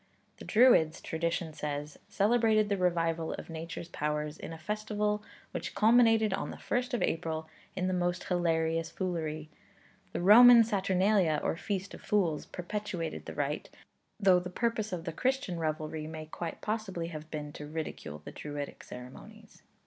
[0.37, 6.33] The Druids, tradition says, celebrated the revival of Nature's powers in a festival which culminated
[6.33, 9.51] on the first of April in the most hilarious foolery.
[10.11, 13.69] The Roman Saturnalia or feast of fools perpetuated the rite,
[14.19, 18.31] though the purpose of the Christian revelry may quite possibly have been to ridicule the
[18.31, 19.61] Druidic ceremonies.